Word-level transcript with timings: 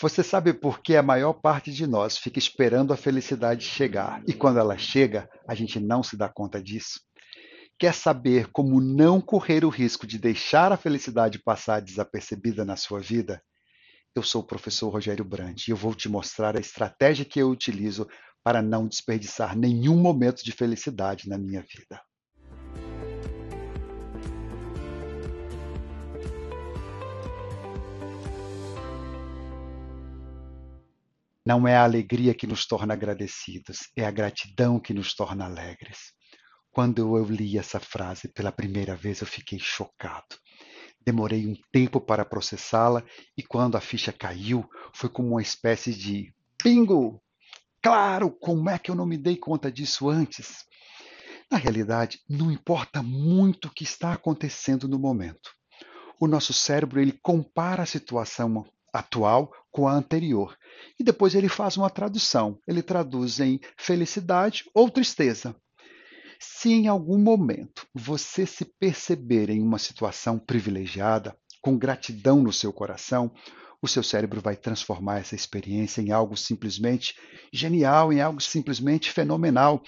Você 0.00 0.22
sabe 0.22 0.54
por 0.54 0.80
que 0.80 0.94
a 0.94 1.02
maior 1.02 1.32
parte 1.32 1.72
de 1.72 1.84
nós 1.84 2.16
fica 2.16 2.38
esperando 2.38 2.92
a 2.92 2.96
felicidade 2.96 3.64
chegar 3.64 4.22
e 4.28 4.32
quando 4.32 4.60
ela 4.60 4.78
chega, 4.78 5.28
a 5.44 5.56
gente 5.56 5.80
não 5.80 6.04
se 6.04 6.16
dá 6.16 6.28
conta 6.28 6.62
disso? 6.62 7.00
Quer 7.76 7.92
saber 7.92 8.48
como 8.52 8.80
não 8.80 9.20
correr 9.20 9.64
o 9.64 9.68
risco 9.68 10.06
de 10.06 10.16
deixar 10.16 10.70
a 10.70 10.76
felicidade 10.76 11.42
passar 11.42 11.82
desapercebida 11.82 12.64
na 12.64 12.76
sua 12.76 13.00
vida? 13.00 13.42
Eu 14.14 14.22
sou 14.22 14.42
o 14.42 14.46
professor 14.46 14.88
Rogério 14.88 15.24
Brandt 15.24 15.68
e 15.68 15.72
eu 15.72 15.76
vou 15.76 15.92
te 15.92 16.08
mostrar 16.08 16.56
a 16.56 16.60
estratégia 16.60 17.24
que 17.24 17.40
eu 17.40 17.50
utilizo 17.50 18.06
para 18.44 18.62
não 18.62 18.86
desperdiçar 18.86 19.56
nenhum 19.56 19.96
momento 19.96 20.44
de 20.44 20.52
felicidade 20.52 21.28
na 21.28 21.36
minha 21.36 21.62
vida. 21.62 22.00
Não 31.48 31.66
é 31.66 31.74
a 31.74 31.84
alegria 31.84 32.34
que 32.34 32.46
nos 32.46 32.66
torna 32.66 32.92
agradecidos, 32.92 33.88
é 33.96 34.04
a 34.04 34.10
gratidão 34.10 34.78
que 34.78 34.92
nos 34.92 35.14
torna 35.14 35.46
alegres. 35.46 36.12
Quando 36.70 37.16
eu 37.16 37.24
li 37.24 37.56
essa 37.56 37.80
frase 37.80 38.28
pela 38.28 38.52
primeira 38.52 38.94
vez, 38.94 39.22
eu 39.22 39.26
fiquei 39.26 39.58
chocado. 39.58 40.36
Demorei 41.00 41.46
um 41.46 41.54
tempo 41.72 42.02
para 42.02 42.22
processá-la 42.22 43.02
e 43.34 43.42
quando 43.42 43.78
a 43.78 43.80
ficha 43.80 44.12
caiu, 44.12 44.68
foi 44.92 45.08
como 45.08 45.30
uma 45.30 45.40
espécie 45.40 45.94
de 45.94 46.34
bingo! 46.62 47.18
Claro, 47.82 48.30
como 48.30 48.68
é 48.68 48.78
que 48.78 48.90
eu 48.90 48.94
não 48.94 49.06
me 49.06 49.16
dei 49.16 49.38
conta 49.38 49.72
disso 49.72 50.10
antes? 50.10 50.66
Na 51.50 51.56
realidade, 51.56 52.20
não 52.28 52.52
importa 52.52 53.02
muito 53.02 53.68
o 53.68 53.72
que 53.72 53.84
está 53.84 54.12
acontecendo 54.12 54.86
no 54.86 54.98
momento. 54.98 55.50
O 56.20 56.26
nosso 56.26 56.52
cérebro 56.52 57.00
ele 57.00 57.18
compara 57.22 57.84
a 57.84 57.86
situação 57.86 58.66
atual 58.92 59.52
com 59.70 59.86
a 59.86 59.92
anterior. 59.92 60.56
E 60.98 61.04
depois 61.04 61.34
ele 61.34 61.48
faz 61.48 61.76
uma 61.76 61.90
tradução. 61.90 62.58
Ele 62.66 62.82
traduz 62.82 63.40
em 63.40 63.60
felicidade 63.76 64.64
ou 64.74 64.90
tristeza. 64.90 65.54
Se 66.40 66.70
em 66.70 66.86
algum 66.86 67.18
momento 67.18 67.86
você 67.94 68.46
se 68.46 68.64
perceber 68.64 69.50
em 69.50 69.60
uma 69.60 69.78
situação 69.78 70.38
privilegiada, 70.38 71.36
com 71.60 71.76
gratidão 71.76 72.40
no 72.40 72.52
seu 72.52 72.72
coração, 72.72 73.32
o 73.82 73.88
seu 73.88 74.02
cérebro 74.02 74.40
vai 74.40 74.56
transformar 74.56 75.18
essa 75.18 75.34
experiência 75.34 76.00
em 76.00 76.10
algo 76.10 76.36
simplesmente 76.36 77.14
genial, 77.52 78.12
em 78.12 78.20
algo 78.20 78.40
simplesmente 78.40 79.10
fenomenal. 79.10 79.82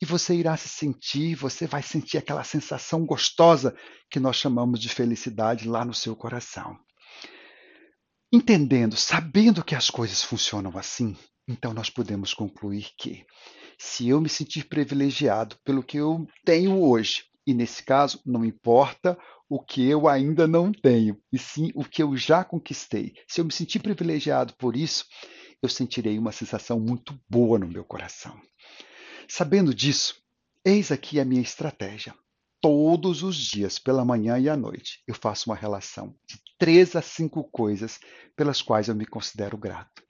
E 0.00 0.04
você 0.04 0.34
irá 0.34 0.56
se 0.56 0.68
sentir, 0.68 1.34
você 1.34 1.66
vai 1.66 1.82
sentir 1.82 2.18
aquela 2.18 2.44
sensação 2.44 3.04
gostosa 3.06 3.74
que 4.10 4.20
nós 4.20 4.36
chamamos 4.36 4.80
de 4.80 4.88
felicidade 4.88 5.68
lá 5.68 5.84
no 5.84 5.94
seu 5.94 6.14
coração. 6.14 6.78
Entendendo, 8.36 8.98
sabendo 8.98 9.64
que 9.64 9.74
as 9.74 9.88
coisas 9.88 10.22
funcionam 10.22 10.76
assim, 10.76 11.16
então 11.48 11.72
nós 11.72 11.88
podemos 11.88 12.34
concluir 12.34 12.90
que, 12.98 13.24
se 13.78 14.10
eu 14.10 14.20
me 14.20 14.28
sentir 14.28 14.66
privilegiado 14.66 15.56
pelo 15.64 15.82
que 15.82 15.96
eu 15.96 16.28
tenho 16.44 16.78
hoje, 16.82 17.24
e 17.46 17.54
nesse 17.54 17.82
caso 17.82 18.20
não 18.26 18.44
importa 18.44 19.18
o 19.48 19.58
que 19.58 19.82
eu 19.88 20.06
ainda 20.06 20.46
não 20.46 20.70
tenho, 20.70 21.18
e 21.32 21.38
sim 21.38 21.72
o 21.74 21.82
que 21.82 22.02
eu 22.02 22.14
já 22.14 22.44
conquistei. 22.44 23.14
Se 23.26 23.40
eu 23.40 23.44
me 23.46 23.50
sentir 23.50 23.78
privilegiado 23.78 24.52
por 24.58 24.76
isso, 24.76 25.06
eu 25.62 25.68
sentirei 25.70 26.18
uma 26.18 26.30
sensação 26.30 26.78
muito 26.78 27.18
boa 27.26 27.58
no 27.58 27.66
meu 27.66 27.86
coração. 27.86 28.38
Sabendo 29.26 29.72
disso, 29.72 30.14
eis 30.62 30.92
aqui 30.92 31.18
a 31.18 31.24
minha 31.24 31.40
estratégia. 31.40 32.14
Todos 32.60 33.22
os 33.22 33.34
dias, 33.34 33.78
pela 33.78 34.04
manhã 34.04 34.38
e 34.38 34.46
à 34.46 34.56
noite, 34.58 35.02
eu 35.08 35.14
faço 35.14 35.48
uma 35.48 35.56
relação 35.56 36.14
de 36.28 36.36
três 36.58 36.96
a 36.96 37.02
cinco 37.02 37.44
coisas 37.44 37.98
pelas 38.34 38.62
quais 38.62 38.88
eu 38.88 38.94
me 38.94 39.06
considero 39.06 39.56
grato. 39.56 40.02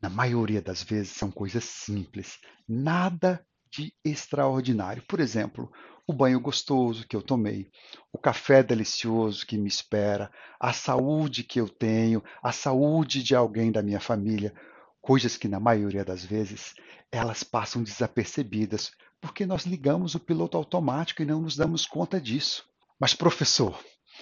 Na 0.00 0.08
maioria 0.08 0.62
das 0.62 0.82
vezes 0.82 1.12
são 1.12 1.30
coisas 1.30 1.64
simples, 1.64 2.38
nada 2.68 3.44
de 3.70 3.92
extraordinário. 4.04 5.02
Por 5.06 5.20
exemplo, 5.20 5.70
o 6.06 6.12
banho 6.12 6.40
gostoso 6.40 7.06
que 7.06 7.14
eu 7.14 7.22
tomei, 7.22 7.70
o 8.12 8.18
café 8.18 8.62
delicioso 8.62 9.46
que 9.46 9.56
me 9.56 9.68
espera, 9.68 10.30
a 10.58 10.72
saúde 10.72 11.44
que 11.44 11.60
eu 11.60 11.68
tenho, 11.68 12.22
a 12.42 12.50
saúde 12.50 13.22
de 13.22 13.34
alguém 13.34 13.70
da 13.70 13.82
minha 13.82 14.00
família, 14.00 14.52
coisas 15.00 15.36
que 15.36 15.46
na 15.46 15.60
maioria 15.60 16.04
das 16.04 16.24
vezes 16.24 16.74
elas 17.12 17.42
passam 17.42 17.82
desapercebidas, 17.82 18.90
porque 19.20 19.46
nós 19.46 19.64
ligamos 19.64 20.14
o 20.14 20.20
piloto 20.20 20.56
automático 20.56 21.22
e 21.22 21.26
não 21.26 21.40
nos 21.40 21.56
damos 21.56 21.86
conta 21.86 22.20
disso. 22.20 22.64
Mas 22.98 23.14
professor, 23.14 23.78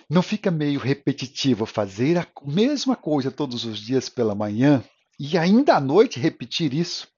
não 0.08 0.22
fica 0.22 0.50
meio 0.50 0.80
repetitivo 0.80 1.66
fazer 1.66 2.18
a 2.18 2.26
mesma 2.44 2.96
coisa 2.96 3.30
todos 3.30 3.64
os 3.64 3.78
dias 3.78 4.08
pela 4.08 4.34
manhã 4.34 4.84
e 5.18 5.36
ainda 5.36 5.76
à 5.76 5.80
noite 5.80 6.20
repetir 6.20 6.72
isso? 6.72 7.08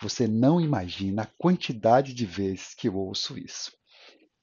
Você 0.00 0.26
não 0.28 0.60
imagina 0.60 1.22
a 1.22 1.30
quantidade 1.38 2.12
de 2.12 2.26
vezes 2.26 2.74
que 2.74 2.88
eu 2.88 2.96
ouço 2.96 3.38
isso. 3.38 3.72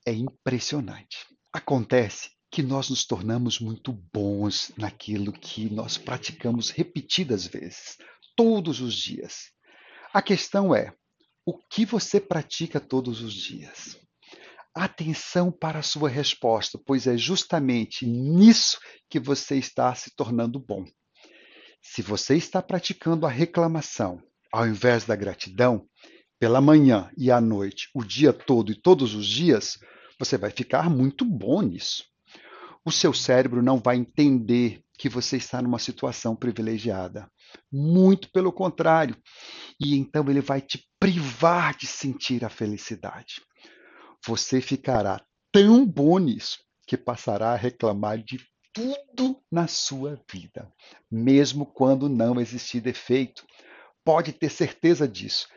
É 0.06 0.12
impressionante. 0.12 1.28
Acontece 1.52 2.32
que 2.52 2.62
nós 2.62 2.90
nos 2.90 3.06
tornamos 3.06 3.60
muito 3.60 3.92
bons 4.14 4.72
naquilo 4.78 5.32
que 5.32 5.70
nós 5.70 5.98
praticamos 5.98 6.70
repetidas 6.70 7.48
vezes, 7.48 7.98
todos 8.36 8.82
os 8.82 8.96
dias. 8.96 9.52
A 10.14 10.22
questão 10.22 10.74
é: 10.74 10.94
o 11.46 11.58
que 11.58 11.86
você 11.86 12.20
pratica 12.20 12.80
todos 12.80 13.22
os 13.22 13.34
dias? 13.34 13.98
Atenção 14.76 15.52
para 15.52 15.80
a 15.80 15.84
sua 15.84 16.10
resposta, 16.10 16.80
pois 16.86 17.06
é 17.06 17.18
justamente 17.18 18.06
nisso 18.06 18.80
que 19.10 19.20
você 19.20 19.58
está 19.58 19.94
se 19.94 20.16
tornando 20.16 20.60
bom. 20.60 20.84
Se 21.82 22.02
você 22.02 22.36
está 22.36 22.62
praticando 22.62 23.26
a 23.26 23.30
reclamação 23.30 24.22
ao 24.52 24.68
invés 24.68 25.04
da 25.04 25.16
gratidão, 25.16 25.88
pela 26.40 26.62
manhã 26.62 27.10
e 27.18 27.32
à 27.32 27.42
noite, 27.42 27.90
o 27.94 28.04
dia 28.04 28.32
todo 28.32 28.72
e 28.72 28.76
todos 28.76 29.16
os 29.16 29.26
dias, 29.26 29.80
você 30.20 30.38
vai 30.38 30.52
ficar 30.52 30.90
muito 30.90 31.26
bom 31.26 31.62
nisso. 31.62 32.04
O 32.86 32.92
seu 32.92 33.14
cérebro 33.14 33.64
não 33.64 33.80
vai 33.80 33.96
entender 33.96 34.84
que 34.98 35.10
você 35.10 35.38
está 35.38 35.62
numa 35.62 35.80
situação 35.80 36.36
privilegiada. 36.36 37.30
Muito 37.72 38.30
pelo 38.32 38.52
contrário. 38.52 39.16
E 39.80 39.96
então 39.96 40.30
ele 40.30 40.42
vai 40.42 40.62
te 40.62 40.86
privar 41.00 41.76
de 41.76 41.88
sentir 41.88 42.46
a 42.46 42.50
felicidade 42.50 43.42
você 44.26 44.62
ficará 44.62 45.22
tão 45.52 45.86
bom 45.86 46.18
nisso 46.18 46.60
que 46.88 46.98
passará 46.98 47.52
a 47.52 47.58
reclamar 47.58 48.18
de 48.18 48.40
tudo 48.74 49.40
na 49.52 49.68
sua 49.68 50.20
vida, 50.32 50.72
mesmo 51.10 51.66
quando 51.66 52.10
não 52.10 52.40
existir 52.40 52.82
defeito. 52.82 53.46
Pode 54.04 54.34
ter 54.34 54.50
certeza 54.50 55.08
disso. 55.08 55.48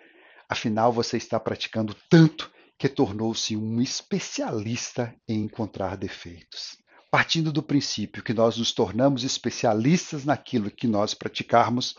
Afinal, 0.49 0.93
você 0.93 1.17
está 1.17 1.41
praticando 1.41 1.97
tanto 2.11 2.53
que 2.79 2.89
tornou-se 2.89 3.57
um 3.57 3.81
especialista 3.81 5.15
em 5.27 5.45
encontrar 5.45 5.97
defeitos. 5.97 6.77
Partindo 7.11 7.51
do 7.51 7.63
princípio 7.63 8.23
que 8.23 8.35
nós 8.35 8.59
nos 8.59 8.73
tornamos 8.73 9.25
especialistas 9.25 10.25
naquilo 10.25 10.71
que 10.71 10.87
nós 10.87 11.15
praticarmos, 11.15 11.95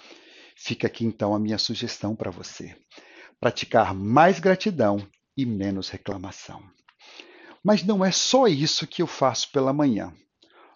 fica 0.55 0.85
aqui 0.85 1.03
então 1.03 1.33
a 1.33 1.39
minha 1.39 1.57
sugestão 1.57 2.15
para 2.15 2.29
você. 2.29 2.75
Praticar 3.39 3.93
mais 3.95 4.39
gratidão 4.39 4.99
e 5.37 5.45
menos 5.45 5.89
reclamação. 5.89 6.61
Mas 7.63 7.83
não 7.83 8.03
é 8.03 8.11
só 8.11 8.47
isso 8.47 8.87
que 8.87 9.01
eu 9.01 9.07
faço 9.07 9.51
pela 9.51 9.71
manhã. 9.71 10.13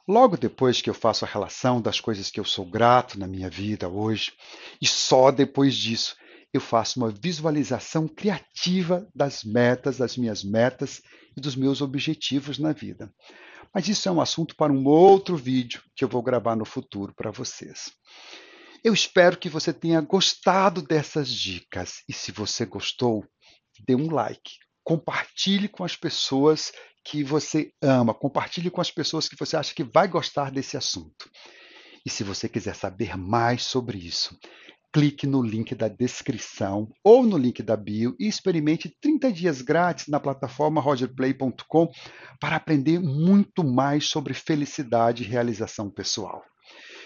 Logo 0.07 0.37
depois 0.37 0.81
que 0.81 0.89
eu 0.89 0.93
faço 0.93 1.25
a 1.25 1.27
relação 1.27 1.81
das 1.81 1.99
coisas 1.99 2.29
que 2.29 2.39
eu 2.39 2.45
sou 2.45 2.65
grato 2.65 3.19
na 3.19 3.27
minha 3.27 3.49
vida 3.49 3.89
hoje, 3.89 4.33
e 4.81 4.87
só 4.87 5.31
depois 5.31 5.75
disso 5.75 6.15
eu 6.53 6.59
faço 6.59 6.99
uma 6.99 7.09
visualização 7.09 8.07
criativa 8.07 9.07
das 9.15 9.43
metas, 9.43 9.97
das 9.97 10.17
minhas 10.17 10.43
metas 10.43 11.01
e 11.35 11.39
dos 11.39 11.55
meus 11.55 11.81
objetivos 11.81 12.59
na 12.59 12.73
vida. 12.73 13.13
Mas 13.73 13.87
isso 13.87 14.09
é 14.09 14.11
um 14.11 14.19
assunto 14.19 14.55
para 14.55 14.73
um 14.73 14.85
outro 14.85 15.37
vídeo 15.37 15.81
que 15.95 16.03
eu 16.03 16.09
vou 16.09 16.21
gravar 16.21 16.55
no 16.55 16.65
futuro 16.65 17.13
para 17.15 17.31
vocês. 17.31 17.91
Eu 18.83 18.93
espero 18.93 19.37
que 19.37 19.47
você 19.47 19.71
tenha 19.71 20.01
gostado 20.01 20.81
dessas 20.81 21.29
dicas 21.29 22.03
e 22.09 22.11
se 22.11 22.31
você 22.31 22.65
gostou, 22.65 23.23
dê 23.85 23.95
um 23.95 24.11
like, 24.11 24.51
compartilhe 24.83 25.67
com 25.67 25.83
as 25.83 25.95
pessoas 25.95 26.71
que 27.03 27.23
você 27.23 27.71
ama, 27.81 28.13
compartilhe 28.13 28.69
com 28.69 28.81
as 28.81 28.91
pessoas 28.91 29.27
que 29.27 29.35
você 29.37 29.57
acha 29.57 29.73
que 29.73 29.83
vai 29.83 30.07
gostar 30.07 30.51
desse 30.51 30.77
assunto. 30.77 31.29
E 32.05 32.09
se 32.09 32.23
você 32.23 32.49
quiser 32.49 32.75
saber 32.75 33.15
mais 33.15 33.63
sobre 33.63 33.97
isso, 33.97 34.37
clique 34.93 35.25
no 35.25 35.41
link 35.41 35.73
da 35.73 35.87
descrição 35.87 36.89
ou 37.03 37.23
no 37.23 37.37
link 37.37 37.63
da 37.63 37.77
bio 37.77 38.15
e 38.19 38.27
experimente 38.27 38.95
30 39.01 39.31
dias 39.31 39.61
grátis 39.61 40.07
na 40.07 40.19
plataforma 40.19 40.81
rogerplay.com 40.81 41.89
para 42.39 42.57
aprender 42.57 42.99
muito 42.99 43.63
mais 43.63 44.07
sobre 44.07 44.33
felicidade 44.33 45.23
e 45.23 45.27
realização 45.27 45.89
pessoal. 45.89 46.43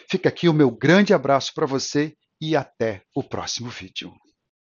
Fica 0.09 0.29
aqui 0.29 0.49
o 0.49 0.53
meu 0.53 0.71
grande 0.71 1.13
abraço 1.13 1.53
para 1.53 1.65
você 1.65 2.15
e 2.41 2.55
até 2.55 3.01
o 3.15 3.23
próximo 3.23 3.69
vídeo. 3.69 4.13